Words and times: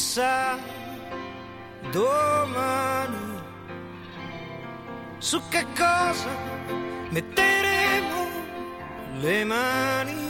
chissà, 0.00 0.56
domani 1.92 3.38
su 5.18 5.38
che 5.50 5.66
cosa 5.76 6.30
metteremo 7.10 8.26
le 9.20 9.44
mani. 9.44 10.28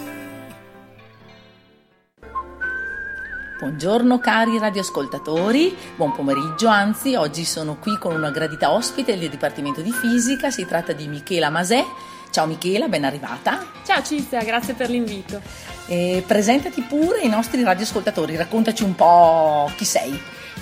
Buongiorno 3.60 4.18
cari 4.18 4.58
radioascoltatori, 4.58 5.76
buon 5.94 6.12
pomeriggio, 6.16 6.66
anzi 6.66 7.14
oggi 7.14 7.44
sono 7.44 7.76
qui 7.76 7.96
con 7.96 8.12
una 8.12 8.30
gradita 8.32 8.72
ospite 8.72 9.16
del 9.16 9.30
Dipartimento 9.30 9.82
di 9.82 9.92
Fisica, 9.92 10.50
si 10.50 10.66
tratta 10.66 10.92
di 10.92 11.06
Michela 11.06 11.48
Masè. 11.48 11.84
Ciao 12.30 12.46
Michela, 12.46 12.86
ben 12.86 13.04
arrivata. 13.04 13.66
Ciao 13.84 14.02
Cinzia, 14.02 14.42
grazie 14.42 14.74
per 14.74 14.88
l'invito. 14.88 15.40
E 15.86 16.22
presentati 16.24 16.80
pure 16.82 17.20
ai 17.20 17.28
nostri 17.28 17.62
radioascoltatori, 17.62 18.36
raccontaci 18.36 18.84
un 18.84 18.94
po' 18.94 19.70
chi 19.76 19.84
sei. 19.84 20.18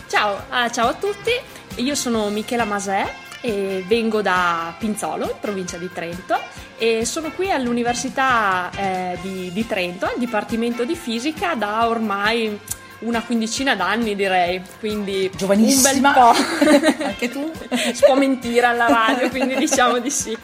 Ciao, 0.09 0.45
ah, 0.49 0.71
ciao 0.71 0.89
a 0.89 0.95
tutti, 0.95 1.31
io 1.77 1.95
sono 1.95 2.31
Michela 2.31 2.65
Masè 2.65 3.07
e 3.43 3.85
vengo 3.87 4.23
da 4.23 4.75
Pinzolo, 4.79 5.27
in 5.27 5.37
provincia 5.41 5.77
di 5.77 5.91
Trento 5.93 6.39
e 6.79 7.05
sono 7.05 7.31
qui 7.33 7.51
all'Università 7.51 8.71
eh, 8.75 9.19
di, 9.21 9.53
di 9.53 9.67
Trento, 9.67 10.07
al 10.07 10.15
Dipartimento 10.17 10.85
di 10.85 10.97
Fisica 10.97 11.55
da 11.55 11.87
ormai 11.87 12.59
una 13.01 13.23
quindicina 13.23 13.75
d'anni 13.75 14.17
direi, 14.17 14.63
quindi 14.79 15.31
Giovanissima. 15.35 15.91
un 15.91 16.01
bel 16.01 16.13
po'. 16.13 17.05
Anche 17.05 17.29
tu? 17.31 17.51
si 17.93 18.05
può 18.05 18.17
mentire 18.17 18.67
alla 18.67 18.87
radio, 18.87 19.29
quindi 19.31 19.55
diciamo 19.57 19.99
di 19.99 20.11
sì. 20.11 20.37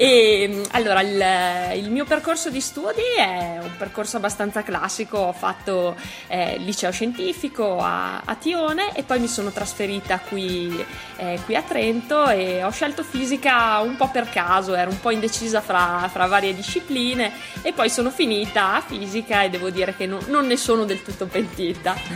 E 0.00 0.62
allora 0.70 1.00
il, 1.00 1.82
il, 1.82 1.90
mio 1.90 2.04
percorso 2.04 2.50
di 2.50 2.60
studi 2.60 3.02
è 3.16 3.58
un 3.60 3.76
percorso 3.76 4.18
abbastanza 4.18 4.62
classico, 4.62 5.18
ho 5.18 5.32
fatto 5.32 5.96
eh, 6.28 6.56
liceo 6.58 6.92
scientifico 6.92 7.80
a, 7.80 8.20
a, 8.24 8.36
Tione 8.36 8.94
e 8.94 9.02
poi 9.02 9.18
mi 9.18 9.26
sono 9.26 9.50
trasferita 9.50 10.20
qui, 10.20 10.84
eh, 11.16 11.40
qui, 11.44 11.56
a 11.56 11.62
Trento 11.62 12.28
e 12.28 12.62
ho 12.62 12.70
scelto 12.70 13.02
fisica 13.02 13.80
un 13.80 13.96
po' 13.96 14.08
per 14.08 14.28
caso, 14.28 14.76
ero 14.76 14.90
un 14.90 15.00
po' 15.00 15.10
indecisa 15.10 15.60
fra, 15.60 16.08
fra 16.12 16.26
varie 16.26 16.54
discipline 16.54 17.32
e 17.62 17.72
poi 17.72 17.90
sono 17.90 18.10
finita 18.10 18.76
a 18.76 18.80
fisica 18.80 19.42
e 19.42 19.50
devo 19.50 19.68
dire 19.70 19.96
che 19.96 20.06
no, 20.06 20.20
non 20.28 20.46
ne 20.46 20.56
sono 20.56 20.84
del 20.84 21.02
tutto 21.02 21.26
pentita. 21.26 21.67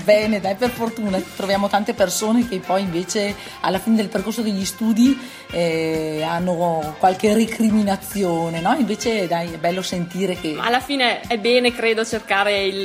Bene, 0.04 0.40
dai, 0.40 0.54
per 0.54 0.70
fortuna 0.70 1.20
troviamo 1.36 1.68
tante 1.68 1.94
persone 1.94 2.48
che 2.48 2.58
poi 2.58 2.82
invece 2.82 3.34
alla 3.60 3.78
fine 3.78 3.96
del 3.96 4.08
percorso 4.08 4.42
degli 4.42 4.64
studi 4.64 5.18
eh, 5.50 6.22
hanno 6.26 6.94
qualche 6.98 7.34
discriminazione, 7.34 8.60
no? 8.60 8.74
Invece 8.74 9.26
dai, 9.26 9.52
è 9.52 9.58
bello 9.58 9.82
sentire 9.82 10.34
che... 10.34 10.56
Alla 10.58 10.80
fine 10.80 11.20
è 11.20 11.38
bene, 11.38 11.72
credo, 11.72 12.04
cercare 12.04 12.64
il, 12.64 12.80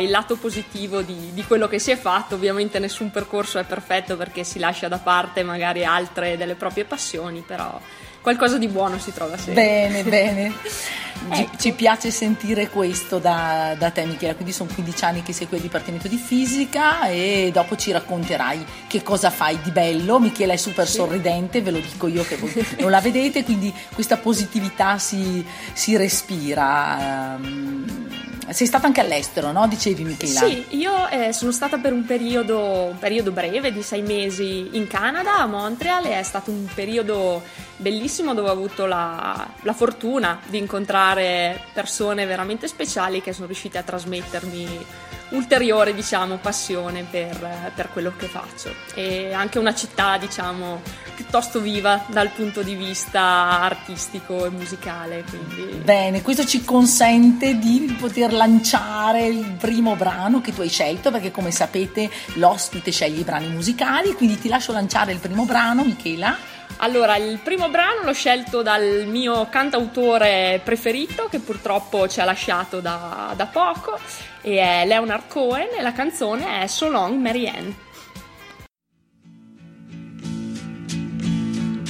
il 0.00 0.10
lato 0.10 0.36
positivo 0.36 1.02
di, 1.02 1.30
di, 1.32 1.44
quello 1.44 1.68
che 1.68 1.78
si 1.78 1.90
è 1.90 1.96
fatto. 1.96 2.34
Ovviamente 2.34 2.78
nessun 2.78 3.10
percorso 3.10 3.58
è 3.58 3.64
perfetto 3.64 4.16
perché 4.16 4.44
si 4.44 4.58
lascia 4.58 4.88
da 4.88 4.98
parte 4.98 5.42
magari 5.42 5.84
altre 5.84 6.36
delle 6.36 6.54
proprie 6.54 6.84
passioni, 6.84 7.42
però 7.46 7.80
qualcosa 8.20 8.58
di 8.58 8.68
buono 8.68 8.98
si 8.98 9.12
trova 9.12 9.36
sempre. 9.36 9.54
Bene, 9.54 10.02
bene. 10.04 10.52
Ecco. 11.30 11.56
Ci 11.58 11.72
piace 11.72 12.10
sentire 12.10 12.68
questo 12.68 13.18
da, 13.18 13.74
da, 13.76 13.90
te 13.90 14.04
Michela, 14.04 14.34
quindi 14.34 14.52
sono 14.52 14.70
15 14.72 15.04
anni 15.04 15.22
che 15.22 15.32
sei 15.32 15.46
qui 15.46 15.56
al 15.56 15.62
Dipartimento 15.62 16.08
di 16.08 16.16
Fisica 16.16 17.08
e 17.08 17.50
dopo 17.52 17.76
ci 17.76 17.90
racconterai 17.90 18.64
che 18.86 19.02
cosa 19.02 19.28
fai 19.28 19.60
di 19.60 19.70
bello. 19.70 20.20
Michela 20.20 20.52
è 20.52 20.56
super 20.56 20.86
sì. 20.86 20.94
sorridente, 20.94 21.60
ve 21.60 21.72
lo 21.72 21.80
dico 21.80 22.06
io 22.06 22.22
che 22.22 22.36
voi 22.36 22.52
non 22.78 22.90
la 22.90 23.00
vedete, 23.00 23.44
quindi 23.44 23.74
questa 23.94 24.16
positività 24.16 24.98
si, 24.98 25.44
si 25.72 25.96
respira. 25.96 27.36
Um, 27.36 28.08
sei 28.52 28.66
stata 28.66 28.86
anche 28.86 29.00
all'estero, 29.00 29.52
no? 29.52 29.66
Dicevi 29.68 30.04
Michela? 30.04 30.40
Sì, 30.40 30.64
io 30.70 31.08
eh, 31.08 31.32
sono 31.32 31.52
stata 31.52 31.78
per 31.78 31.92
un 31.92 32.04
periodo, 32.04 32.88
un 32.90 32.98
periodo, 32.98 33.30
breve 33.30 33.72
di 33.72 33.82
sei 33.82 34.02
mesi 34.02 34.70
in 34.72 34.86
Canada, 34.86 35.36
a 35.38 35.46
Montreal, 35.46 36.04
e 36.06 36.18
è 36.18 36.22
stato 36.22 36.50
un 36.50 36.66
periodo 36.74 37.42
bellissimo 37.76 38.34
dove 38.34 38.48
ho 38.48 38.52
avuto 38.52 38.86
la, 38.86 39.46
la 39.62 39.72
fortuna 39.72 40.40
di 40.46 40.58
incontrare 40.58 41.60
persone 41.72 42.26
veramente 42.26 42.68
speciali 42.68 43.20
che 43.20 43.32
sono 43.32 43.46
riuscite 43.46 43.78
a 43.78 43.82
trasmettermi 43.82 44.86
ulteriore 45.30 45.94
diciamo, 45.94 46.36
passione 46.36 47.04
per, 47.08 47.72
per, 47.74 47.90
quello 47.92 48.12
che 48.16 48.26
faccio. 48.26 48.74
E 48.94 49.32
anche 49.32 49.58
una 49.58 49.74
città 49.74 50.16
diciamo 50.18 50.80
piuttosto 51.14 51.60
viva 51.60 52.04
dal 52.06 52.30
punto 52.30 52.62
di 52.62 52.76
vista 52.76 53.20
artistico 53.20 54.46
e 54.46 54.50
musicale 54.50 55.24
quindi... 55.28 55.76
bene 55.78 56.22
questo 56.22 56.46
ci 56.46 56.64
consente 56.64 57.58
di 57.58 57.96
poter 57.98 58.32
lanciare 58.32 59.26
il 59.26 59.56
primo 59.58 59.96
brano 59.96 60.40
che 60.40 60.54
tu 60.54 60.60
hai 60.60 60.68
scelto 60.68 61.10
perché 61.10 61.32
come 61.32 61.50
sapete 61.50 62.08
l'ospite 62.34 62.92
sceglie 62.92 63.20
i 63.20 63.24
brani 63.24 63.48
musicali 63.48 64.12
quindi 64.12 64.38
ti 64.38 64.48
lascio 64.48 64.70
lanciare 64.70 65.10
il 65.10 65.18
primo 65.18 65.44
brano 65.44 65.82
Michela 65.82 66.36
allora, 66.76 67.16
il 67.16 67.40
primo 67.42 67.68
brano 67.68 68.02
l'ho 68.04 68.12
scelto 68.12 68.62
dal 68.62 69.04
mio 69.06 69.48
cantautore 69.48 70.60
preferito, 70.62 71.26
che 71.28 71.40
purtroppo 71.40 72.06
ci 72.06 72.20
ha 72.20 72.24
lasciato 72.24 72.80
da, 72.80 73.32
da 73.34 73.46
poco, 73.46 73.98
e 74.42 74.58
è 74.58 74.84
Leonard 74.86 75.26
Cohen, 75.28 75.68
e 75.76 75.82
la 75.82 75.92
canzone 75.92 76.62
è 76.62 76.66
So 76.66 76.88
Long 76.88 77.20
Marianne. 77.20 77.86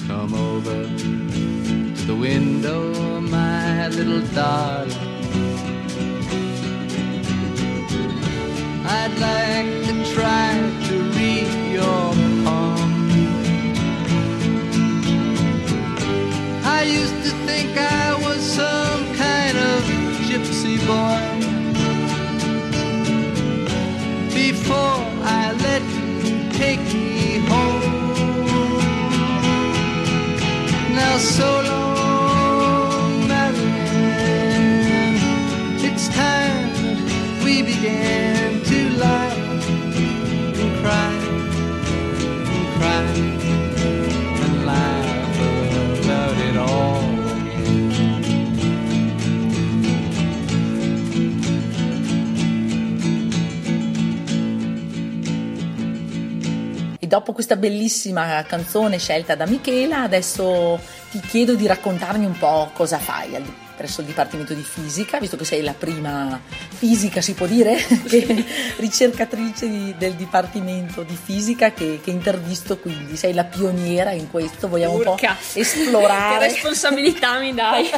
Come 0.07 0.35
over 0.35 0.87
to 1.95 2.07
the 2.07 2.15
window, 2.15 3.21
my 3.21 3.89
little 3.89 4.23
darling. 4.33 5.17
I'd 8.91 9.19
like 9.19 9.87
to 9.87 10.15
try 10.15 10.48
Now 31.19 31.25
so 31.25 31.51
long, 31.67 33.27
Marilyn. 33.27 35.17
It's 35.83 36.07
time 36.11 36.71
we 37.43 37.63
began 37.63 38.63
to 38.63 38.91
lie 39.03 39.35
and 40.63 40.79
cry 40.81 41.15
and 42.55 42.79
cry. 42.79 43.29
dopo 57.09 57.33
questa 57.33 57.57
bellissima 57.57 58.45
canzone 58.47 58.99
scelta 58.99 59.35
da 59.35 59.47
Michela, 59.47 60.03
adesso 60.03 60.79
ti 61.11 61.21
chiedo 61.21 61.55
di 61.55 61.67
raccontarmi 61.67 62.25
un 62.25 62.37
po' 62.39 62.71
cosa 62.75 62.99
fai 62.99 63.35
presso 63.79 64.01
il 64.01 64.09
Dipartimento 64.09 64.55
di 64.55 64.63
Fisica, 64.63 65.21
visto 65.21 65.37
che 65.37 65.45
sei 65.45 65.63
la 65.63 65.73
prima 65.73 66.41
fisica, 66.69 67.21
si 67.21 67.35
può 67.35 67.47
dire, 67.47 67.77
che, 68.09 68.45
ricercatrice 68.79 69.69
di, 69.69 69.95
del 69.97 70.15
Dipartimento 70.15 71.05
di 71.05 71.17
Fisica 71.17 71.71
che, 71.71 72.01
che, 72.03 72.11
intervisto, 72.11 72.79
quindi 72.79 73.17
sei 73.17 73.33
la 73.33 73.45
pioniera 73.45 74.11
in 74.11 74.29
questo, 74.29 74.67
vogliamo 74.67 74.95
Urca. 74.95 75.11
un 75.11 75.17
po' 75.17 75.61
esplorare. 75.61 76.49
che 76.49 76.53
responsabilità 76.55 77.39
mi 77.39 77.55
dai! 77.55 77.89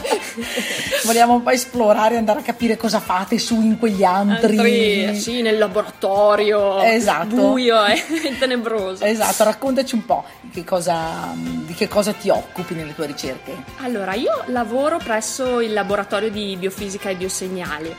vogliamo 1.04 1.32
un 1.32 1.42
po' 1.42 1.50
esplorare, 1.50 2.18
andare 2.18 2.40
a 2.40 2.42
capire 2.42 2.76
cosa 2.76 3.00
fate 3.00 3.38
su 3.38 3.58
in 3.62 3.78
quegli 3.78 4.04
antri. 4.04 4.58
antri 4.58 5.18
sì, 5.18 5.40
nel 5.40 5.56
laboratorio, 5.56 6.82
esatto. 6.82 7.36
buio 7.36 7.86
e 7.86 8.04
tenebroso. 8.38 9.02
Esatto, 9.02 9.44
raccontaci 9.44 9.94
un 9.94 10.04
po' 10.04 10.24
che, 10.52 10.62
cosa, 10.62 11.32
di 11.34 11.72
che 11.72 11.88
cosa 11.88 12.12
ti 12.12 12.28
occupi 12.28 12.74
nelle 12.74 12.94
tue 12.94 12.99
ricerche. 13.06 13.64
Allora, 13.78 14.14
io 14.14 14.44
lavoro 14.46 14.98
presso 14.98 15.60
il 15.60 15.72
laboratorio 15.72 16.30
di 16.30 16.56
biofisica 16.56 17.10
e 17.10 17.16
biosegnali. 17.16 17.94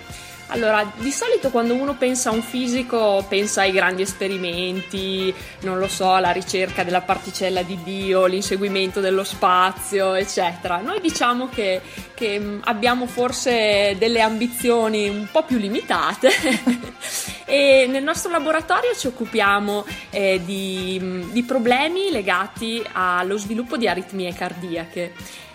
Allora, 0.53 0.91
di 0.97 1.11
solito 1.11 1.49
quando 1.49 1.73
uno 1.75 1.95
pensa 1.95 2.29
a 2.29 2.33
un 2.33 2.41
fisico 2.41 3.25
pensa 3.29 3.61
ai 3.61 3.71
grandi 3.71 4.01
esperimenti, 4.01 5.33
non 5.61 5.79
lo 5.79 5.87
so, 5.87 6.17
la 6.17 6.31
ricerca 6.31 6.83
della 6.83 6.99
particella 6.99 7.61
di 7.61 7.79
Dio, 7.83 8.25
l'inseguimento 8.25 8.99
dello 8.99 9.23
spazio, 9.23 10.13
eccetera. 10.13 10.81
Noi 10.81 10.99
diciamo 10.99 11.47
che, 11.47 11.79
che 12.13 12.37
mm, 12.37 12.59
abbiamo 12.65 13.05
forse 13.05 13.95
delle 13.97 14.19
ambizioni 14.19 15.07
un 15.07 15.29
po' 15.31 15.43
più 15.43 15.57
limitate 15.57 16.29
e 17.45 17.85
nel 17.87 18.03
nostro 18.03 18.29
laboratorio 18.29 18.93
ci 18.93 19.07
occupiamo 19.07 19.85
eh, 20.09 20.41
di, 20.43 20.99
mm, 21.01 21.31
di 21.31 21.43
problemi 21.43 22.11
legati 22.11 22.83
allo 22.91 23.37
sviluppo 23.37 23.77
di 23.77 23.87
aritmie 23.87 24.33
cardiache 24.33 25.13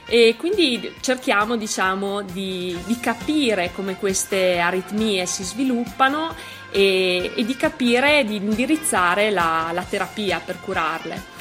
e 0.09 0.37
quindi 0.39 0.95
cerchiamo 1.01 1.57
diciamo 1.57 2.23
di, 2.23 2.79
di 2.87 2.99
capire 3.01 3.73
come 3.75 3.97
queste 3.97 4.59
aritmie 4.59 5.27
si 5.27 5.43
sviluppano 5.43 6.35
e, 6.71 7.33
e 7.35 7.45
di 7.45 7.57
capire 7.57 8.25
di 8.25 8.37
indirizzare 8.37 9.31
la, 9.31 9.71
la 9.73 9.83
terapia 9.83 10.41
per 10.45 10.61
curarle. 10.61 11.35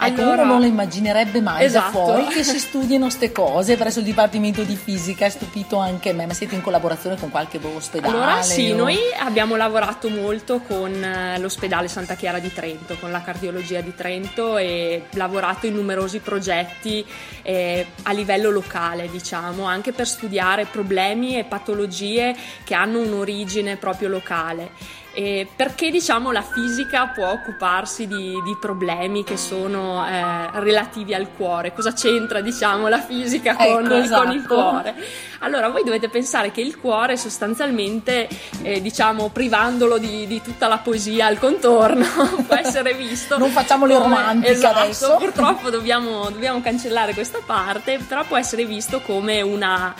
Ecco, 0.00 0.22
allora, 0.22 0.42
uno 0.42 0.52
non 0.52 0.60
lo 0.60 0.66
immaginerebbe 0.66 1.40
mai 1.40 1.64
esatto. 1.64 1.98
da 1.98 2.04
fuori 2.04 2.26
che 2.26 2.44
si 2.44 2.58
studiano 2.60 3.06
queste 3.06 3.32
cose 3.32 3.76
presso 3.76 3.98
il 3.98 4.04
Dipartimento 4.04 4.62
di 4.62 4.76
Fisica, 4.76 5.26
è 5.26 5.28
stupito 5.28 5.76
anche 5.76 6.12
me, 6.12 6.26
ma 6.26 6.34
siete 6.34 6.54
in 6.54 6.60
collaborazione 6.60 7.16
con 7.16 7.30
qualche 7.30 7.58
ospedale? 7.62 8.14
Allora 8.14 8.42
sì, 8.42 8.70
o... 8.70 8.76
noi 8.76 8.96
abbiamo 9.18 9.56
lavorato 9.56 10.08
molto 10.08 10.60
con 10.60 10.92
eh, 10.92 11.38
l'ospedale 11.38 11.88
Santa 11.88 12.14
Chiara 12.14 12.38
di 12.38 12.52
Trento, 12.52 12.96
con 13.00 13.10
la 13.10 13.22
cardiologia 13.22 13.80
di 13.80 13.94
Trento 13.94 14.56
e 14.56 15.06
lavorato 15.10 15.66
in 15.66 15.74
numerosi 15.74 16.20
progetti 16.20 17.04
eh, 17.42 17.86
a 18.02 18.12
livello 18.12 18.50
locale, 18.50 19.10
diciamo, 19.10 19.64
anche 19.64 19.92
per 19.92 20.06
studiare 20.06 20.66
problemi 20.66 21.36
e 21.36 21.44
patologie 21.44 22.36
che 22.62 22.74
hanno 22.74 23.00
un'origine 23.00 23.76
proprio 23.76 24.08
locale. 24.08 24.70
Eh, 25.18 25.48
perché 25.56 25.90
diciamo 25.90 26.30
la 26.30 26.42
fisica 26.42 27.08
può 27.08 27.28
occuparsi 27.28 28.06
di, 28.06 28.40
di 28.44 28.56
problemi 28.60 29.24
che 29.24 29.36
sono 29.36 30.06
eh, 30.06 30.60
relativi 30.60 31.12
al 31.12 31.32
cuore? 31.36 31.72
Cosa 31.72 31.92
c'entra 31.92 32.40
diciamo 32.40 32.86
la 32.86 33.00
fisica 33.00 33.56
con, 33.56 33.84
ecco, 33.84 33.94
esatto. 33.94 34.22
con 34.22 34.32
il 34.32 34.46
cuore? 34.46 34.94
Allora 35.40 35.70
voi 35.70 35.82
dovete 35.82 36.08
pensare 36.08 36.52
che 36.52 36.60
il 36.60 36.78
cuore 36.78 37.16
sostanzialmente, 37.16 38.28
eh, 38.62 38.80
diciamo 38.80 39.28
privandolo 39.30 39.98
di, 39.98 40.24
di, 40.28 40.40
tutta 40.40 40.68
la 40.68 40.78
poesia 40.78 41.26
al 41.26 41.40
contorno, 41.40 42.06
può 42.46 42.54
essere 42.54 42.94
visto... 42.94 43.38
non 43.38 43.50
facciamo 43.50 43.86
le 43.86 43.98
romantiche 43.98 44.52
esatto, 44.52 44.78
adesso. 44.78 45.16
Purtroppo 45.18 45.68
dobbiamo, 45.68 46.30
dobbiamo 46.30 46.60
cancellare 46.60 47.12
questa 47.12 47.40
parte, 47.44 47.98
però 48.06 48.22
può 48.22 48.36
essere 48.36 48.64
visto 48.64 49.00
come 49.00 49.40
una 49.40 49.92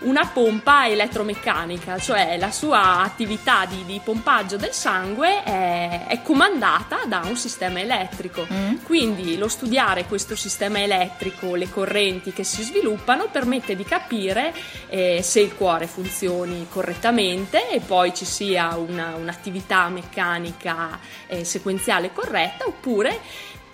una 0.00 0.26
pompa 0.26 0.88
elettromeccanica, 0.88 1.98
cioè 1.98 2.36
la 2.38 2.50
sua 2.50 3.00
attività 3.00 3.64
di, 3.66 3.84
di 3.84 4.00
pompaggio 4.02 4.56
del 4.56 4.72
sangue 4.72 5.42
è, 5.42 6.06
è, 6.06 6.22
comandata 6.22 7.04
da 7.06 7.22
un 7.24 7.36
sistema 7.36 7.80
elettrico. 7.80 8.46
Mm. 8.52 8.76
Quindi 8.82 9.38
lo 9.38 9.48
studiare 9.48 10.04
questo 10.04 10.36
sistema 10.36 10.82
elettrico, 10.82 11.54
le 11.54 11.70
correnti 11.70 12.32
che 12.32 12.44
si 12.44 12.62
sviluppano, 12.62 13.28
permette 13.30 13.74
di 13.74 13.84
capire 13.84 14.52
eh, 14.88 15.22
se 15.22 15.40
il 15.40 15.54
cuore 15.54 15.86
funzioni 15.86 16.66
correttamente 16.68 17.70
e 17.70 17.80
poi 17.80 18.14
ci 18.14 18.24
sia 18.24 18.76
una, 18.76 19.14
un'attività 19.16 19.88
meccanica 19.88 20.98
eh, 21.26 21.44
sequenziale 21.44 22.12
corretta 22.12 22.66
oppure 22.66 23.20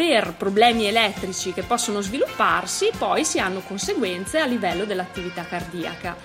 per 0.05 0.35
problemi 0.37 0.87
elettrici 0.87 1.53
che 1.53 1.63
possono 1.63 2.01
svilupparsi 2.01 2.91
poi 2.99 3.25
si 3.25 3.39
hanno 3.39 3.61
conseguenze 3.61 4.41
a 4.41 4.47
livello 4.47 4.85
dell'attività 4.85 5.45
cardiaca. 5.45 6.17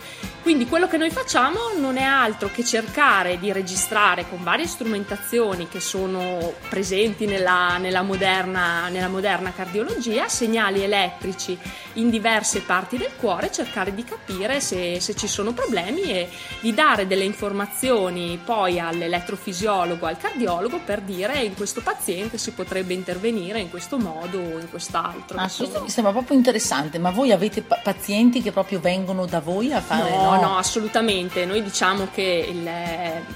Quindi 0.41 0.65
quello 0.65 0.87
che 0.87 0.97
noi 0.97 1.11
facciamo 1.11 1.59
non 1.77 1.97
è 1.97 2.01
altro 2.01 2.49
che 2.51 2.63
cercare 2.63 3.37
di 3.37 3.51
registrare 3.51 4.27
con 4.27 4.41
varie 4.41 4.65
strumentazioni 4.65 5.67
che 5.67 5.79
sono 5.79 6.53
presenti 6.69 7.27
nella, 7.27 7.77
nella, 7.77 8.01
moderna, 8.01 8.87
nella 8.89 9.09
moderna 9.09 9.53
cardiologia 9.53 10.27
segnali 10.27 10.81
elettrici 10.81 11.55
in 11.97 12.09
diverse 12.09 12.61
parti 12.61 12.97
del 12.97 13.11
cuore, 13.17 13.51
cercare 13.51 13.93
di 13.93 14.03
capire 14.03 14.59
se, 14.59 14.99
se 14.99 15.15
ci 15.15 15.27
sono 15.27 15.53
problemi 15.53 16.03
e 16.03 16.29
di 16.59 16.73
dare 16.73 17.07
delle 17.07 17.23
informazioni 17.23 18.39
poi 18.43 18.79
all'elettrofisiologo, 18.79 20.05
al 20.05 20.17
cardiologo 20.17 20.79
per 20.83 21.01
dire 21.01 21.39
in 21.39 21.55
questo 21.55 21.81
paziente 21.81 22.37
si 22.37 22.51
potrebbe 22.51 22.93
intervenire 22.93 23.59
in 23.59 23.69
questo 23.69 23.97
modo 23.97 24.37
o 24.37 24.59
in 24.59 24.69
quest'altro. 24.69 25.37
Ah, 25.37 25.49
questo 25.53 25.81
mi 25.81 25.89
sembra 25.89 26.11
proprio 26.11 26.37
interessante, 26.37 26.99
ma 26.99 27.11
voi 27.11 27.31
avete 27.31 27.61
pazienti 27.61 28.41
che 28.41 28.51
proprio 28.51 28.79
vengono 28.79 29.25
da 29.25 29.39
voi 29.39 29.73
a 29.73 29.81
fare? 29.81 30.09
No, 30.09 30.35
no, 30.35 30.41
no 30.41 30.57
assolutamente. 30.57 31.45
Noi 31.45 31.63
diciamo 31.63 32.07
che 32.13 32.45
il, 32.49 32.69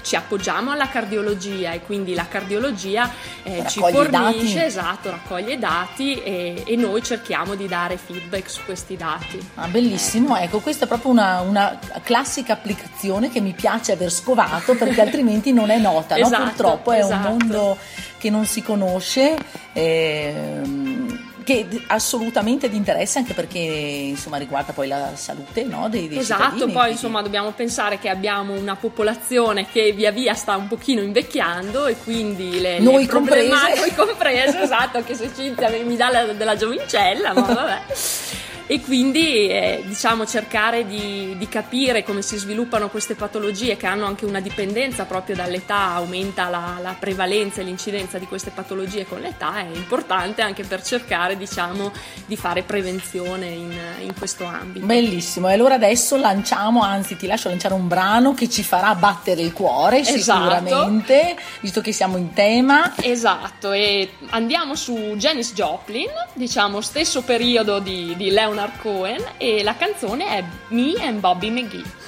ci 0.02 0.16
appoggiamo 0.16 0.70
alla 0.70 0.88
cardiologia 0.88 1.72
e 1.72 1.80
quindi 1.80 2.14
la 2.14 2.26
cardiologia 2.28 3.10
eh, 3.42 3.64
ci 3.68 3.80
fornisce, 3.80 4.66
esatto, 4.66 5.10
raccoglie 5.10 5.58
dati 5.58 6.22
e, 6.22 6.62
e, 6.64 6.76
noi 6.76 7.02
cerchiamo 7.02 7.54
di 7.54 7.66
dare 7.66 7.96
feedback 7.96 8.48
su 8.52 8.60
questi 8.64 8.96
dati. 8.96 9.44
Ah, 9.54 9.66
bellissimo, 9.66 10.36
ecco, 10.36 10.60
questa 10.60 10.84
è 10.84 10.88
proprio 10.88 11.10
una, 11.10 11.40
una, 11.40 11.78
classica 12.02 12.52
applicazione 12.52 13.30
che 13.30 13.40
mi 13.40 13.52
piace 13.52 13.92
aver 13.92 14.12
scovato 14.12 14.74
perché 14.74 15.00
altrimenti 15.02 15.52
non 15.52 15.70
è 15.70 15.78
nota, 15.78 16.16
esatto, 16.16 16.38
no? 16.38 16.44
purtroppo 16.50 16.92
è 16.92 16.98
esatto. 16.98 17.28
un 17.28 17.36
mondo 17.38 17.78
che 18.18 18.28
non 18.30 18.44
si 18.44 18.62
conosce. 18.62 19.36
Ehm, 19.72 20.91
che 21.42 21.66
assolutamente 21.88 22.68
di 22.68 22.76
interesse 22.76 23.18
anche 23.18 23.34
perché 23.34 23.58
insomma 23.58 24.36
riguarda 24.36 24.72
poi 24.72 24.88
la 24.88 25.12
salute 25.14 25.64
no, 25.64 25.88
dei, 25.88 26.08
dei 26.08 26.18
esatto 26.18 26.52
cittadini. 26.52 26.72
poi 26.72 26.90
insomma 26.92 27.22
dobbiamo 27.22 27.50
pensare 27.52 27.98
che 27.98 28.08
abbiamo 28.08 28.54
una 28.54 28.76
popolazione 28.76 29.66
che 29.70 29.92
via 29.92 30.10
via 30.10 30.34
sta 30.34 30.56
un 30.56 30.68
pochino 30.68 31.00
invecchiando 31.00 31.86
e 31.86 31.96
quindi 31.96 32.60
le, 32.60 32.78
noi 32.78 33.04
le 33.04 33.08
comprese 33.08 33.74
noi 33.76 33.94
comprese 33.94 34.62
esatto 34.62 34.98
anche 34.98 35.14
se 35.14 35.30
Cinzia 35.34 35.70
mi 35.70 35.96
dà 35.96 36.08
la, 36.08 36.24
della 36.32 36.56
giovincella 36.56 37.32
ma 37.32 37.40
vabbè 37.40 37.82
e 38.72 38.80
quindi 38.80 39.48
eh, 39.48 39.82
diciamo 39.84 40.24
cercare 40.24 40.86
di, 40.86 41.34
di, 41.36 41.46
capire 41.46 42.02
come 42.02 42.22
si 42.22 42.38
sviluppano 42.38 42.88
queste 42.88 43.14
patologie 43.14 43.76
che 43.76 43.86
hanno 43.86 44.06
anche 44.06 44.24
una 44.24 44.40
dipendenza 44.40 45.04
proprio 45.04 45.36
dall'età, 45.36 45.90
aumenta 45.90 46.48
la, 46.48 46.78
la 46.80 46.96
prevalenza 46.98 47.60
e 47.60 47.64
l'incidenza 47.64 48.16
di 48.16 48.24
queste 48.24 48.48
patologie 48.48 49.04
con 49.04 49.20
l'età, 49.20 49.58
è 49.58 49.66
importante 49.74 50.40
anche 50.40 50.64
per 50.64 50.82
cercare 50.82 51.36
diciamo 51.36 51.92
di 52.24 52.34
fare 52.34 52.62
prevenzione 52.62 53.48
in, 53.48 53.78
in 54.04 54.14
questo 54.16 54.46
ambito. 54.46 54.86
Bellissimo, 54.86 55.50
e 55.50 55.52
allora 55.52 55.74
adesso 55.74 56.16
lanciamo, 56.16 56.80
anzi 56.80 57.16
ti 57.16 57.26
lascio 57.26 57.50
lanciare 57.50 57.74
un 57.74 57.88
brano 57.88 58.32
che 58.32 58.48
ci 58.48 58.62
farà 58.62 58.94
battere 58.94 59.42
il 59.42 59.52
cuore 59.52 59.98
esatto. 59.98 60.16
sicuramente, 60.16 61.36
visto 61.60 61.82
che 61.82 61.92
siamo 61.92 62.16
in 62.16 62.32
tema. 62.32 62.94
Esatto, 63.02 63.72
e 63.72 64.12
andiamo 64.30 64.74
su 64.76 64.94
Janis 65.16 65.52
Joplin, 65.52 66.08
diciamo 66.32 66.80
stesso 66.80 67.20
periodo 67.20 67.78
di, 67.78 68.14
di 68.16 68.30
Leonard 68.30 68.60
Leonard 68.62 68.78
Cohen 68.80 69.24
e 69.38 69.64
la 69.64 69.74
canzone 69.74 70.26
è 70.26 70.44
Me 70.68 70.94
and 71.00 71.18
Bobby 71.18 71.50
McGee. 71.50 72.01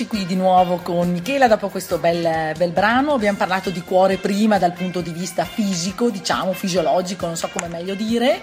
Eccoci 0.00 0.16
qui 0.16 0.26
di 0.26 0.36
nuovo 0.36 0.76
con 0.76 1.10
Michela 1.10 1.48
dopo 1.48 1.70
questo 1.70 1.98
bel, 1.98 2.54
bel, 2.56 2.70
brano. 2.70 3.14
Abbiamo 3.14 3.36
parlato 3.36 3.70
di 3.70 3.82
cuore 3.82 4.16
prima 4.16 4.56
dal 4.56 4.72
punto 4.72 5.00
di 5.00 5.10
vista 5.10 5.44
fisico, 5.44 6.08
diciamo 6.08 6.52
fisiologico, 6.52 7.26
non 7.26 7.36
so 7.36 7.48
come 7.48 7.66
meglio 7.66 7.96
dire. 7.96 8.40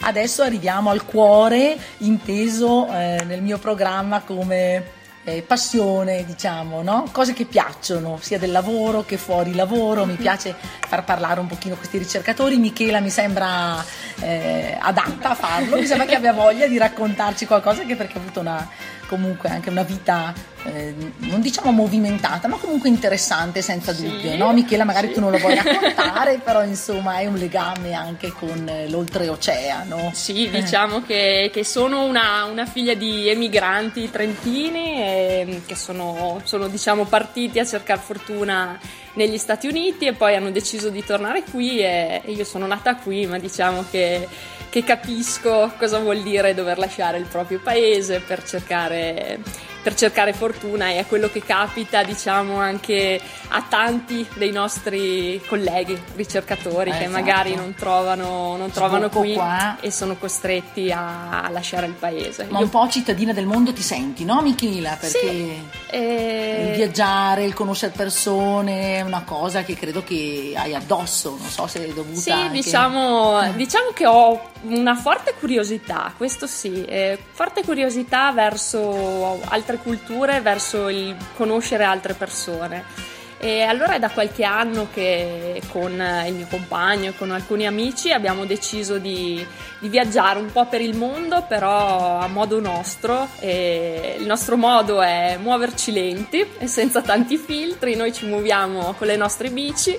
Adesso 0.00 0.42
arriviamo 0.42 0.88
al 0.88 1.04
cuore 1.04 1.76
inteso 1.98 2.88
eh, 2.88 3.22
nel 3.26 3.42
mio 3.42 3.58
programma 3.58 4.22
come 4.22 4.82
eh, 5.24 5.42
passione, 5.42 6.24
diciamo, 6.24 6.80
no? 6.80 7.06
cose 7.12 7.34
che 7.34 7.44
piacciono, 7.44 8.18
sia 8.22 8.38
del 8.38 8.50
lavoro 8.50 9.04
che 9.04 9.18
fuori 9.18 9.54
lavoro. 9.54 10.06
Mi 10.06 10.14
piace 10.14 10.54
far 10.88 11.04
parlare 11.04 11.38
un 11.38 11.48
pochino 11.48 11.74
questi 11.74 11.98
ricercatori. 11.98 12.56
Michela 12.56 13.00
mi 13.00 13.10
sembra 13.10 13.84
eh, 14.20 14.74
adatta 14.80 15.32
a 15.32 15.34
farlo, 15.34 15.76
mi 15.76 15.84
sembra 15.84 16.06
che 16.06 16.14
abbia 16.14 16.32
voglia 16.32 16.66
di 16.66 16.78
raccontarci 16.78 17.44
qualcosa, 17.44 17.82
anche 17.82 17.94
perché 17.94 18.16
ha 18.16 18.20
avuto 18.22 18.40
una, 18.40 18.66
comunque 19.06 19.50
anche 19.50 19.68
una 19.68 19.82
vita 19.82 20.52
eh, 20.64 20.94
non 21.18 21.40
diciamo 21.40 21.70
movimentata, 21.70 22.48
ma 22.48 22.56
comunque 22.56 22.88
interessante 22.88 23.60
senza 23.60 23.92
sì, 23.92 24.08
dubbio, 24.08 24.36
no? 24.36 24.52
Michela 24.52 24.84
magari 24.84 25.08
sì. 25.08 25.14
tu 25.14 25.20
non 25.20 25.30
lo 25.30 25.38
vuoi 25.38 25.54
raccontare, 25.54 26.38
però 26.44 26.64
insomma 26.64 27.14
hai 27.14 27.26
un 27.26 27.34
legame 27.34 27.92
anche 27.92 28.32
con 28.32 28.66
eh, 28.68 28.88
l'oltreoceano. 28.88 30.10
Sì, 30.14 30.48
diciamo 30.48 31.02
che, 31.02 31.50
che, 31.52 31.64
sono 31.64 32.04
una, 32.04 32.44
una, 32.44 32.64
figlia 32.66 32.94
di 32.94 33.28
emigranti 33.28 34.10
trentini 34.10 35.02
eh, 35.02 35.62
che 35.66 35.74
sono, 35.74 36.40
sono 36.44 36.68
diciamo 36.68 37.04
partiti 37.04 37.58
a 37.58 37.66
cercare 37.66 38.00
fortuna 38.00 38.78
negli 39.14 39.38
Stati 39.38 39.66
Uniti 39.66 40.06
e 40.06 40.14
poi 40.14 40.34
hanno 40.34 40.50
deciso 40.50 40.88
di 40.88 41.04
tornare 41.04 41.42
qui 41.42 41.80
e 41.80 42.22
io 42.24 42.44
sono 42.44 42.66
nata 42.66 42.96
qui, 42.96 43.26
ma 43.26 43.38
diciamo 43.38 43.84
che 43.90 44.26
che 44.74 44.82
capisco 44.82 45.72
cosa 45.78 46.00
vuol 46.00 46.20
dire 46.20 46.52
dover 46.52 46.78
lasciare 46.78 47.16
il 47.18 47.26
proprio 47.26 47.60
paese 47.62 48.18
per 48.18 48.42
cercare 48.42 49.38
per 49.84 49.94
cercare 49.94 50.32
fortuna 50.32 50.88
e 50.88 51.00
è 51.00 51.06
quello 51.06 51.28
che 51.28 51.42
capita 51.42 52.02
diciamo 52.02 52.58
anche 52.58 53.20
a 53.48 53.66
tanti 53.68 54.26
dei 54.36 54.50
nostri 54.50 55.38
colleghi 55.46 56.00
ricercatori 56.16 56.88
eh, 56.88 56.92
che 56.94 57.04
esatto. 57.04 57.12
magari 57.12 57.54
non 57.54 57.74
trovano, 57.74 58.56
non 58.56 58.70
trovano 58.70 59.10
qui 59.10 59.34
qua. 59.34 59.76
e 59.80 59.90
sono 59.90 60.16
costretti 60.16 60.90
a 60.90 61.50
lasciare 61.50 61.86
il 61.86 61.92
paese. 61.92 62.46
Ma 62.48 62.60
Io... 62.60 62.64
un 62.64 62.70
po' 62.70 62.88
cittadina 62.88 63.34
del 63.34 63.44
mondo 63.44 63.74
ti 63.74 63.82
senti, 63.82 64.24
no 64.24 64.40
Michela? 64.40 64.96
Perché 64.98 65.18
sì, 65.18 65.68
eh... 65.90 66.68
il 66.70 66.76
viaggiare, 66.76 67.44
il 67.44 67.52
conoscere 67.52 67.92
persone 67.94 68.96
è 68.96 69.00
una 69.02 69.22
cosa 69.22 69.64
che 69.64 69.74
credo 69.74 70.02
che 70.02 70.54
hai 70.56 70.74
addosso, 70.74 71.36
non 71.38 71.50
so 71.50 71.66
se 71.66 71.84
è 71.84 71.92
dovuta 71.92 72.18
Sì, 72.18 72.30
anche... 72.30 72.52
diciamo, 72.54 73.42
eh. 73.42 73.54
diciamo 73.54 73.90
che 73.92 74.06
ho 74.06 74.50
una 74.62 74.96
forte 74.96 75.34
curiosità, 75.38 76.10
questo 76.16 76.46
sì, 76.46 76.84
eh, 76.86 77.18
forte 77.32 77.62
curiosità 77.62 78.32
verso 78.32 79.40
altre 79.44 79.73
culture, 79.78 80.40
verso 80.40 80.88
il 80.88 81.14
conoscere 81.36 81.84
altre 81.84 82.14
persone. 82.14 83.12
E 83.38 83.62
allora 83.62 83.94
è 83.94 83.98
da 83.98 84.08
qualche 84.08 84.42
anno 84.42 84.88
che 84.92 85.60
con 85.68 85.92
il 86.26 86.32
mio 86.32 86.46
compagno 86.48 87.10
e 87.10 87.14
con 87.14 87.30
alcuni 87.30 87.66
amici 87.66 88.10
abbiamo 88.10 88.46
deciso 88.46 88.96
di, 88.96 89.44
di 89.80 89.88
viaggiare 89.88 90.38
un 90.38 90.50
po' 90.50 90.66
per 90.66 90.80
il 90.80 90.96
mondo, 90.96 91.44
però 91.46 92.18
a 92.20 92.26
modo 92.26 92.58
nostro. 92.58 93.28
E 93.40 94.16
il 94.18 94.24
nostro 94.24 94.56
modo 94.56 95.02
è 95.02 95.36
muoverci 95.38 95.92
lenti 95.92 96.46
e 96.58 96.66
senza 96.66 97.02
tanti 97.02 97.36
filtri, 97.36 97.96
noi 97.96 98.14
ci 98.14 98.24
muoviamo 98.24 98.94
con 98.94 99.06
le 99.06 99.16
nostre 99.16 99.50
bici 99.50 99.98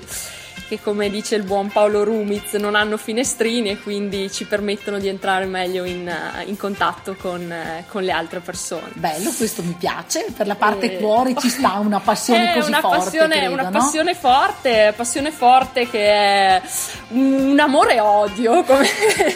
che 0.67 0.81
come 0.81 1.09
dice 1.09 1.35
il 1.35 1.43
buon 1.43 1.69
Paolo 1.69 2.03
Rumiz 2.03 2.53
non 2.53 2.75
hanno 2.75 2.97
finestrini 2.97 3.69
e 3.69 3.79
quindi 3.79 4.31
ci 4.31 4.45
permettono 4.45 4.97
di 4.97 5.07
entrare 5.07 5.45
meglio 5.45 5.83
in, 5.83 6.07
eh, 6.07 6.43
in 6.45 6.57
contatto 6.57 7.15
con, 7.15 7.51
eh, 7.51 7.85
con, 7.87 8.03
le 8.03 8.11
altre 8.11 8.39
persone. 8.39 8.89
Bello, 8.93 9.31
questo 9.31 9.61
mi 9.61 9.75
piace, 9.77 10.25
per 10.35 10.47
la 10.47 10.55
parte 10.55 10.93
e... 10.93 10.97
cuore 10.97 11.35
ci 11.35 11.49
sta 11.49 11.73
una 11.73 11.99
passione 11.99 12.53
così 12.57 12.69
una 12.69 12.79
forte. 12.79 12.97
Passione, 12.97 13.35
credo, 13.37 13.53
una 13.53 13.63
no? 13.63 13.69
passione 13.69 14.15
forte, 14.15 14.93
passione 14.95 15.31
forte 15.31 15.89
che 15.89 16.05
è 16.05 16.61
un 17.09 17.57
amore 17.59 17.99
odio, 17.99 18.63
come 18.65 18.87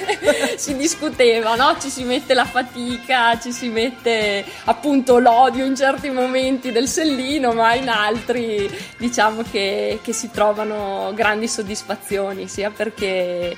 si 0.58 0.76
discuteva, 0.76 1.56
no? 1.56 1.78
ci 1.80 1.90
si 1.90 2.04
mette 2.04 2.34
la 2.34 2.46
fatica, 2.46 3.38
ci 3.40 3.52
si 3.52 3.70
mette 3.70 4.44
appunto 4.66 5.20
l'odio 5.20 5.66
in 5.66 5.76
certi 5.76 6.10
momenti 6.10 6.72
del 6.72 6.88
sellino, 6.88 7.54
ma 7.54 7.76
in 7.76 7.90
altri 7.90 8.70
diciamo 8.98 9.44
che, 9.50 10.00
che 10.02 10.14
si 10.14 10.32
trovano 10.32 11.12
grandi 11.20 11.50
soddisfazioni, 11.50 12.48
sia 12.48 12.72
perché 12.72 13.58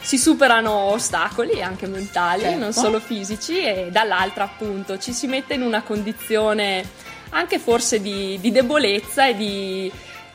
si 0.00 0.16
superano 0.16 0.70
ostacoli 0.70 1.60
anche 1.60 1.88
mentali, 1.88 2.42
certo. 2.42 2.58
non 2.58 2.72
solo 2.72 3.00
fisici, 3.00 3.58
e 3.58 3.88
dall'altra 3.90 4.44
appunto 4.44 4.96
ci 4.96 5.12
si 5.12 5.26
mette 5.26 5.54
in 5.54 5.62
una 5.62 5.82
condizione 5.82 6.84
anche 7.30 7.58
forse 7.58 8.00
di, 8.00 8.38
di 8.40 8.52
debolezza 8.52 9.26
e 9.26 9.34
di, 9.34 9.90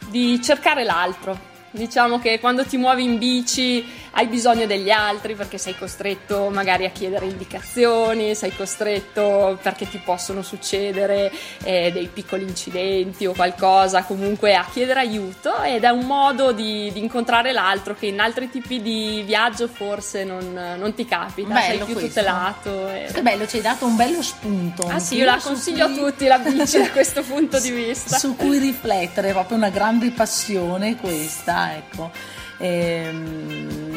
di 0.10 0.42
cercare 0.42 0.84
l'altro. 0.84 1.54
Diciamo 1.72 2.20
che 2.20 2.40
quando 2.42 2.66
ti 2.66 2.76
muovi 2.76 3.04
in 3.04 3.18
bici 3.18 3.86
hai 4.18 4.28
bisogno 4.28 4.66
degli 4.66 4.90
altri 4.90 5.36
perché 5.36 5.58
sei 5.58 5.78
costretto 5.78 6.50
magari 6.50 6.86
a 6.86 6.90
chiedere 6.90 7.26
indicazioni, 7.26 8.34
sei 8.34 8.56
costretto 8.56 9.60
perché 9.62 9.90
ti 9.90 10.00
possono 10.04 10.42
succedere 10.42 11.32
eh, 11.64 11.92
dei 11.92 12.08
piccoli 12.08 12.44
incidenti 12.44 13.26
o 13.26 13.34
qualcosa, 13.34 14.04
comunque 14.04 14.56
a 14.56 14.66
chiedere 14.72 15.02
aiuto 15.02 15.62
ed 15.64 15.84
è 15.84 15.90
un 15.90 16.06
modo 16.06 16.54
di, 16.54 16.90
di 16.94 17.00
incontrare 17.00 17.52
l'altro 17.52 17.94
che 17.94 18.06
in 18.06 18.22
altri 18.22 18.50
tipi 18.50 18.82
di 18.82 19.22
viaggio 19.26 19.68
forse 19.68 20.24
non, 20.24 20.76
non 20.78 20.94
ti 20.94 21.04
capita, 21.04 21.54
bello 21.54 21.66
sei 21.66 21.78
più 21.80 21.94
questo. 21.94 22.08
tutelato. 22.08 22.90
E... 22.90 23.06
È 23.08 23.22
bello, 23.22 23.46
ci 23.46 23.58
hai 23.58 23.62
dato 23.64 23.86
un 23.86 23.98
bello 23.98 24.22
spunto. 24.22 24.88
Ah 24.88 25.00
sì, 25.00 25.16
io 25.16 25.26
la 25.26 25.40
consiglio 25.44 25.88
cui... 25.88 25.98
a 25.98 25.98
tutti 25.98 26.26
la 26.26 26.40
bici 26.40 26.78
da 26.78 26.90
questo 26.92 27.22
punto 27.22 27.60
di 27.60 27.70
vista. 27.72 28.18
Su 28.18 28.38
cui 28.38 28.60
riflettere, 28.60 29.30
è 29.30 29.32
proprio 29.34 29.58
una 29.58 29.70
grande 29.70 30.12
passione 30.12 30.96
questa, 30.96 31.76
ecco. 31.76 32.44
Ehm, 32.58 33.96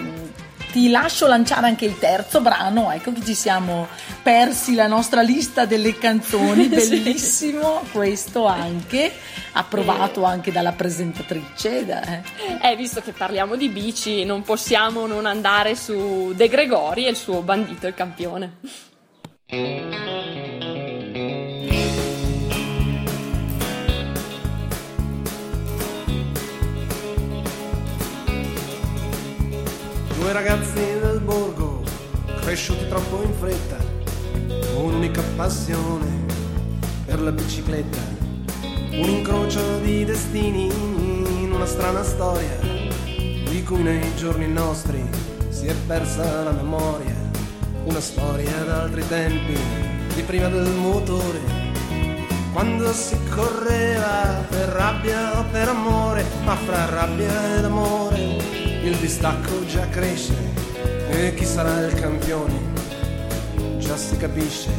ti 0.72 0.90
lascio 0.90 1.26
lanciare 1.26 1.66
anche 1.66 1.86
il 1.86 1.98
terzo 1.98 2.40
brano, 2.40 2.90
ecco 2.92 3.12
che 3.12 3.24
ci 3.24 3.34
siamo 3.34 3.88
persi 4.22 4.74
la 4.74 4.86
nostra 4.86 5.22
lista 5.22 5.64
delle 5.64 5.96
canzoni, 5.96 6.68
bellissimo 6.68 7.80
sì. 7.84 7.90
questo 7.90 8.44
anche, 8.44 9.10
approvato 9.52 10.22
eh. 10.22 10.26
anche 10.26 10.52
dalla 10.52 10.72
presentatrice. 10.72 11.86
Eh. 11.86 12.70
eh, 12.70 12.76
visto 12.76 13.00
che 13.00 13.12
parliamo 13.12 13.56
di 13.56 13.68
bici, 13.68 14.24
non 14.24 14.42
possiamo 14.42 15.06
non 15.06 15.26
andare 15.26 15.74
su 15.74 16.32
De 16.34 16.48
Gregori 16.48 17.06
e 17.06 17.10
il 17.10 17.16
suo 17.16 17.40
bandito 17.40 17.86
il 17.86 17.94
campione. 17.94 18.56
Due 30.18 30.32
ragazzi 30.32 30.74
del 30.74 31.20
borgo, 31.20 31.80
cresciuti 32.40 32.88
troppo 32.88 33.22
in 33.22 33.32
fretta, 33.34 33.76
un'unica 34.74 35.22
passione 35.36 36.26
per 37.06 37.22
la 37.22 37.30
bicicletta, 37.30 38.00
un 38.72 39.08
incrocio 39.08 39.78
di 39.78 40.04
destini 40.04 40.66
in 40.66 41.52
una 41.52 41.66
strana 41.66 42.02
storia, 42.02 42.58
di 43.04 43.62
cui 43.64 43.80
nei 43.84 44.12
giorni 44.16 44.48
nostri 44.48 45.08
si 45.50 45.66
è 45.66 45.74
persa 45.86 46.42
la 46.42 46.52
memoria, 46.52 47.14
una 47.84 48.00
storia 48.00 48.64
d'altri 48.64 49.06
tempi, 49.06 49.56
di 50.16 50.22
prima 50.22 50.48
del 50.48 50.68
motore, 50.68 51.38
quando 52.52 52.92
si 52.92 53.16
correva 53.30 54.44
per 54.48 54.68
rabbia 54.70 55.38
o 55.38 55.44
per 55.52 55.68
amore, 55.68 56.24
ma 56.42 56.56
fra 56.56 56.86
rabbia 56.86 57.56
ed 57.56 57.64
amore 57.64 58.67
il 58.82 58.96
distacco 58.96 59.64
già 59.66 59.88
cresce 59.88 60.34
e 61.10 61.34
chi 61.34 61.44
sarà 61.44 61.80
il 61.86 61.94
campione 61.94 62.54
già 63.78 63.96
si 63.96 64.16
capisce. 64.16 64.70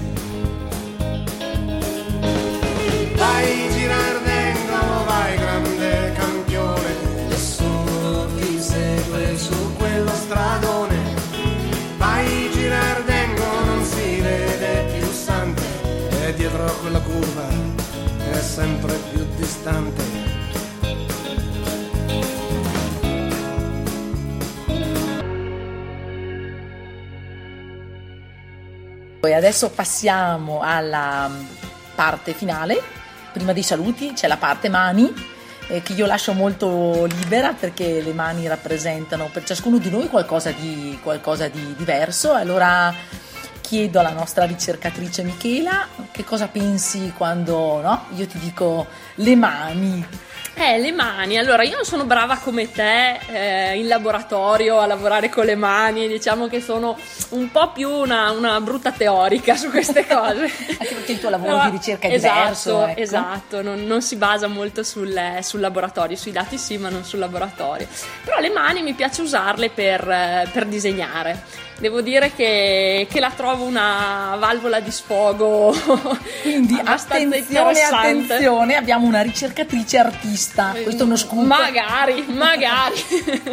Vai 3.15 3.69
girardendo, 3.71 5.03
vai 5.05 5.37
grande 5.37 6.13
campione, 6.13 6.95
nessuno 7.27 8.27
ti 8.37 8.59
segue 8.59 9.37
su 9.37 9.75
quello 9.77 10.11
stradone. 10.11 10.97
Vai 11.97 12.49
girardengo, 12.51 13.43
non 13.65 13.83
si 13.83 14.21
vede 14.21 14.97
più 14.97 15.11
sante, 15.11 15.63
e 16.25 16.33
dietro 16.35 16.65
quella 16.81 16.99
curva 16.99 17.47
è 18.31 18.39
sempre 18.39 18.93
più 19.11 19.25
distante 19.35 20.28
adesso 29.39 29.69
passiamo 29.69 30.61
alla 30.61 31.29
parte 31.95 32.33
finale. 32.33 32.81
Prima 33.33 33.53
dei 33.53 33.63
saluti 33.63 34.13
c'è 34.13 34.27
la 34.27 34.37
parte 34.37 34.69
mani 34.69 35.11
eh, 35.67 35.81
che 35.81 35.93
io 35.93 36.05
lascio 36.05 36.33
molto 36.33 37.05
libera 37.05 37.53
perché 37.53 38.01
le 38.01 38.13
mani 38.13 38.47
rappresentano 38.47 39.29
per 39.31 39.43
ciascuno 39.43 39.77
di 39.77 39.89
noi 39.89 40.07
qualcosa 40.07 40.51
di, 40.51 40.99
qualcosa 41.01 41.47
di 41.47 41.73
diverso. 41.77 42.33
Allora 42.33 42.93
chiedo 43.61 43.99
alla 43.99 44.11
nostra 44.11 44.45
ricercatrice 44.45 45.23
Michela 45.23 45.87
che 46.11 46.23
cosa 46.23 46.47
pensi 46.47 47.13
quando 47.15 47.81
no? 47.81 48.05
io 48.15 48.27
ti 48.27 48.39
dico 48.39 48.87
le 49.15 49.35
mani. 49.35 50.05
Eh, 50.61 50.77
le 50.77 50.91
mani. 50.91 51.37
Allora, 51.37 51.63
io 51.63 51.75
non 51.75 51.85
sono 51.85 52.03
brava 52.03 52.35
come 52.35 52.69
te 52.69 53.17
eh, 53.31 53.77
in 53.77 53.87
laboratorio 53.87 54.79
a 54.79 54.85
lavorare 54.85 55.29
con 55.29 55.45
le 55.45 55.55
mani, 55.55 56.05
diciamo 56.09 56.47
che 56.47 56.59
sono 56.59 56.97
un 57.29 57.49
po' 57.49 57.71
più 57.71 57.89
una, 57.89 58.31
una 58.31 58.59
brutta 58.59 58.91
teorica 58.91 59.55
su 59.55 59.69
queste 59.69 60.03
cose. 60.05 60.51
Anche 60.77 60.95
perché 60.95 61.13
il 61.13 61.19
tuo 61.21 61.29
lavoro 61.29 61.53
Però, 61.53 61.69
di 61.69 61.77
ricerca 61.77 62.09
è 62.09 62.13
esatto, 62.13 62.39
diverso. 62.39 62.87
Ecco. 62.87 62.99
Esatto, 62.99 63.61
non, 63.61 63.85
non, 63.85 64.01
si 64.01 64.17
basa 64.17 64.47
molto 64.47 64.83
sul, 64.83 65.37
sul, 65.39 65.61
laboratorio, 65.61 66.17
sui 66.17 66.33
dati 66.33 66.57
sì, 66.57 66.77
ma 66.77 66.89
non 66.89 67.05
sul 67.05 67.19
laboratorio. 67.19 67.87
Però 68.25 68.37
le 68.39 68.49
mani 68.49 68.81
mi 68.81 68.91
piace 68.91 69.21
usarle 69.21 69.69
per, 69.69 70.49
per 70.51 70.65
disegnare 70.65 71.67
devo 71.79 72.01
dire 72.01 72.31
che, 72.33 73.07
che, 73.09 73.19
la 73.19 73.31
trovo 73.31 73.63
una 73.63 74.35
valvola 74.37 74.79
di 74.79 74.91
sfogo. 74.91 75.75
Quindi 76.41 76.79
attenzione, 76.83 77.81
attenzione, 77.81 78.75
abbiamo 78.75 79.07
una 79.07 79.21
ricercatrice 79.21 79.97
artista. 79.97 80.73
Questo 80.83 81.03
è 81.03 81.05
uno 81.05 81.15
scoop. 81.15 81.45
Magari, 81.45 82.25
magari. 82.27 82.95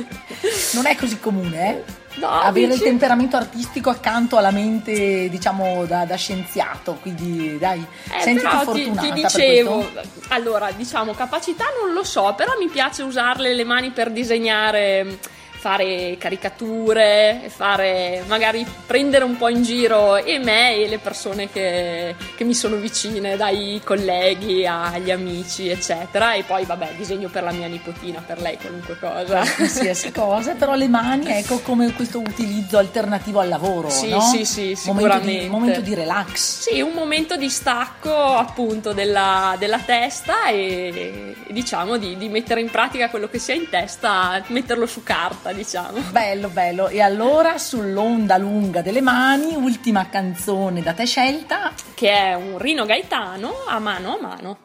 non 0.74 0.86
è 0.86 0.96
così 0.96 1.18
comune, 1.18 1.70
eh? 1.70 2.04
No, 2.16 2.30
avere 2.30 2.68
dici... 2.68 2.78
il 2.78 2.84
temperamento 2.84 3.36
artistico 3.36 3.90
accanto 3.90 4.38
alla 4.38 4.50
mente, 4.50 5.28
diciamo, 5.28 5.84
da, 5.84 6.06
da 6.06 6.16
scienziato. 6.16 6.98
Quindi, 7.02 7.58
dai, 7.58 7.84
eh, 8.10 8.20
sentiti 8.20 8.48
fortunata. 8.48 9.00
Ti, 9.02 9.12
ti 9.12 9.20
dicevo, 9.20 9.86
allora, 10.28 10.70
diciamo, 10.70 11.12
capacità 11.12 11.66
non 11.82 11.92
lo 11.92 12.04
so, 12.04 12.32
però 12.34 12.52
mi 12.58 12.68
piace 12.68 13.02
usarle 13.02 13.52
le 13.52 13.64
mani 13.64 13.90
per 13.90 14.10
disegnare 14.10 15.18
fare 15.66 16.16
caricature, 16.16 17.50
fare 17.52 18.22
magari 18.28 18.64
prendere 18.86 19.24
un 19.24 19.36
po' 19.36 19.48
in 19.48 19.64
giro 19.64 20.14
e 20.14 20.38
me 20.38 20.76
e 20.76 20.86
le 20.86 20.98
persone 20.98 21.50
che, 21.50 22.14
che 22.36 22.44
mi 22.44 22.54
sono 22.54 22.76
vicine, 22.76 23.36
dai 23.36 23.80
colleghi 23.82 24.64
agli 24.64 25.10
amici, 25.10 25.68
eccetera. 25.68 26.34
E 26.34 26.44
poi, 26.44 26.64
vabbè, 26.64 26.94
disegno 26.96 27.28
per 27.28 27.42
la 27.42 27.50
mia 27.50 27.66
nipotina, 27.66 28.22
per 28.24 28.40
lei 28.40 28.56
qualunque 28.58 28.96
cosa. 28.96 29.40
Qualsiasi 29.40 30.12
cosa, 30.14 30.52
però 30.52 30.76
le 30.76 30.86
mani, 30.86 31.32
ecco, 31.32 31.58
come 31.58 31.92
questo 31.94 32.20
utilizzo 32.20 32.78
alternativo 32.78 33.40
al 33.40 33.48
lavoro. 33.48 33.90
Sì, 33.90 34.10
no? 34.10 34.20
sì, 34.20 34.44
sì, 34.44 34.76
sicuramente. 34.76 35.46
Un 35.46 35.50
momento, 35.50 35.80
di 35.80 35.94
relax. 35.94 36.60
Sì, 36.60 36.80
un 36.80 36.92
momento 36.92 37.36
di 37.36 37.50
stacco 37.50 38.14
appunto 38.14 38.92
della, 38.92 39.56
della 39.58 39.80
testa 39.80 40.46
e, 40.46 41.34
e 41.44 41.52
diciamo 41.52 41.96
di, 41.96 42.16
di 42.16 42.28
mettere 42.28 42.60
in 42.60 42.70
pratica 42.70 43.10
quello 43.10 43.28
che 43.28 43.40
si 43.40 43.50
ha 43.50 43.54
in 43.54 43.68
testa, 43.68 44.40
metterlo 44.46 44.86
su 44.86 45.02
carta 45.02 45.54
diciamo. 45.56 45.98
Bello, 46.10 46.48
bello. 46.48 46.88
E 46.88 47.00
allora 47.00 47.58
sull'onda 47.58 48.36
lunga 48.36 48.82
delle 48.82 49.00
mani, 49.00 49.54
ultima 49.54 50.08
canzone 50.08 50.82
da 50.82 50.92
te 50.92 51.06
scelta. 51.06 51.72
Che 51.94 52.10
è 52.10 52.34
un 52.34 52.58
Rino 52.58 52.84
Gaetano 52.84 53.64
a 53.66 53.78
mano 53.78 54.16
a 54.16 54.20
mano. 54.20 54.58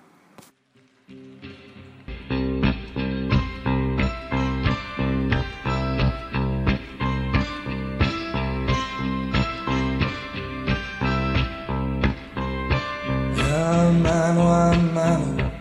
a 13.53 13.89
mano 13.89 14.53
a 14.53 14.75
mano 14.93 15.51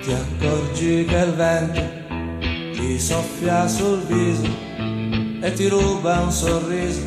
ti 0.00 0.12
accorgi 0.12 1.04
che 1.04 1.16
il 1.16 1.32
vento 1.34 1.99
ti 2.80 2.98
soffia 2.98 3.68
sul 3.68 4.00
viso 4.06 4.48
e 5.42 5.52
ti 5.52 5.68
ruba 5.68 6.20
un 6.20 6.32
sorriso, 6.32 7.02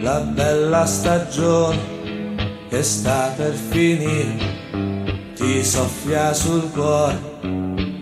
la 0.00 0.20
bella 0.20 0.86
stagione 0.86 1.78
che 2.70 2.82
sta 2.82 3.34
per 3.36 3.52
finire, 3.52 4.34
ti 5.34 5.62
soffia 5.62 6.32
sul 6.32 6.70
cuore 6.70 7.18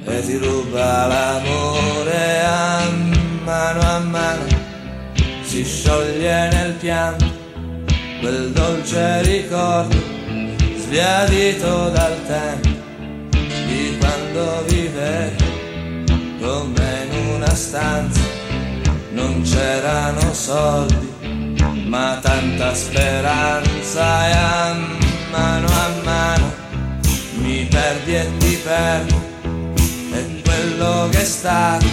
e 0.04 0.22
ti 0.22 0.36
ruba 0.36 1.06
l'amore 1.08 2.40
a 2.44 2.88
mano 3.42 3.80
a 3.80 3.98
mano, 3.98 4.46
si 5.42 5.64
scioglie 5.64 6.50
nel 6.52 6.72
pianto 6.74 7.26
quel 8.20 8.52
dolce 8.52 9.22
ricordo 9.22 9.96
sbiadito 10.76 11.88
dal 11.88 12.16
tempo 12.26 12.68
di 13.66 13.96
quando 13.98 14.62
vivevi 14.68 15.39
una 17.50 17.54
stanza 17.54 18.20
non 19.10 19.42
c'erano 19.42 20.32
soldi, 20.32 21.12
ma 21.86 22.18
tanta 22.22 22.72
speranza 22.74 24.28
e 24.28 24.32
a 24.32 24.76
mano 25.32 25.66
a 25.66 25.88
mano 26.04 26.52
mi 27.38 27.64
perdi 27.64 28.14
e 28.14 28.30
ti 28.38 28.56
perdo. 28.62 29.28
E 30.12 30.42
quello 30.44 31.08
che 31.10 31.20
è 31.20 31.24
stato 31.24 31.86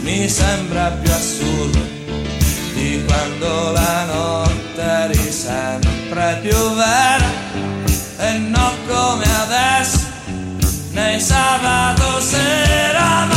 mi 0.00 0.26
sembra 0.28 0.88
più 1.02 1.12
assurdo 1.12 1.78
di 2.72 3.04
quando 3.06 3.72
la 3.72 4.04
notte 4.04 4.80
eri 4.80 5.30
sempre 5.30 6.38
più 6.40 6.74
vera 6.74 7.30
e 8.18 8.38
non 8.38 8.72
come 8.86 9.24
adesso 9.24 9.98
nei 10.92 11.20
sabato 11.20 12.20
sera 12.20 13.31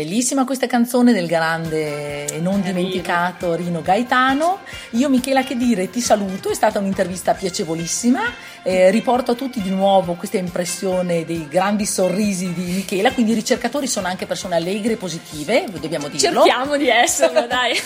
Bellissima 0.00 0.46
questa 0.46 0.66
canzone 0.66 1.12
del 1.12 1.26
grande 1.26 2.24
e 2.24 2.40
non 2.40 2.62
dimenticato 2.62 3.54
Rino 3.54 3.82
Gaetano. 3.82 4.60
Io 4.92 5.10
Michela 5.10 5.44
che 5.44 5.58
dire, 5.58 5.90
ti 5.90 6.00
saluto, 6.00 6.48
è 6.48 6.54
stata 6.54 6.78
un'intervista 6.78 7.34
piacevolissima. 7.34 8.22
Eh, 8.62 8.90
riporto 8.90 9.32
a 9.32 9.34
tutti 9.34 9.60
di 9.60 9.68
nuovo 9.68 10.14
questa 10.14 10.38
impressione 10.38 11.26
dei 11.26 11.46
grandi 11.48 11.84
sorrisi 11.84 12.50
di 12.54 12.62
Michela, 12.72 13.12
quindi 13.12 13.32
i 13.32 13.34
ricercatori 13.34 13.86
sono 13.86 14.06
anche 14.06 14.24
persone 14.24 14.54
allegre 14.54 14.94
e 14.94 14.96
positive, 14.96 15.66
dobbiamo 15.78 16.08
dirlo. 16.08 16.44
Cerchiamo 16.44 16.78
di 16.78 16.88
esserlo, 16.88 17.44
dai. 17.48 17.78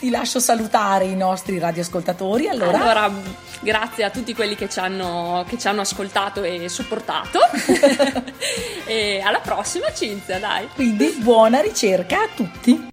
ti 0.00 0.10
lascio 0.10 0.40
salutare 0.40 1.04
i 1.04 1.14
nostri 1.14 1.60
radioascoltatori. 1.60 2.48
Allora, 2.48 2.76
allora 2.76 3.12
grazie 3.60 4.02
a 4.02 4.10
tutti 4.10 4.34
quelli 4.34 4.56
che 4.56 4.68
ci 4.68 4.80
hanno, 4.80 5.44
che 5.46 5.58
ci 5.58 5.68
hanno 5.68 5.82
ascoltato 5.82 6.42
e 6.42 6.68
supportato. 6.68 7.38
e 8.90 9.20
alla 9.20 9.38
prossima 9.38 9.92
Cinzia, 9.94 10.40
dai. 10.40 10.66
Quindi 10.74 11.14
buona 11.20 11.60
ricerca 11.60 12.22
a 12.22 12.28
tutti! 12.34 12.89